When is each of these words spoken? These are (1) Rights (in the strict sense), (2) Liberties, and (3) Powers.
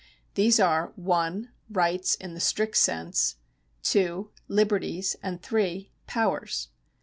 These 0.33 0.59
are 0.59 0.93
(1) 0.95 1.49
Rights 1.69 2.15
(in 2.15 2.33
the 2.33 2.39
strict 2.39 2.75
sense), 2.77 3.35
(2) 3.83 4.31
Liberties, 4.47 5.15
and 5.21 5.43
(3) 5.43 5.91
Powers. 6.07 6.69